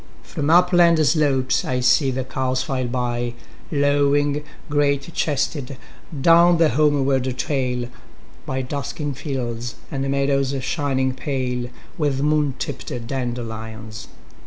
1From 0.27 0.49
upland 0.51 0.97
slopes 1.05 1.63
I 1.63 1.79
see 1.79 2.09
the 2.09 2.23
cows 2.23 2.63
file 2.63 2.87
by,2Lowing, 2.87 4.43
great 4.67 5.13
chested, 5.13 5.77
down 6.21 6.57
the 6.57 6.69
homeward 6.69 7.25
trail,3By 7.37 8.67
dusking 8.67 9.13
fields 9.13 9.75
and 9.91 10.09
meadows 10.09 10.55
shining 10.63 11.13
pale4With 11.13 12.21
moon 12.23 12.55
tipped 12.57 12.87
dandelions. 13.05 14.07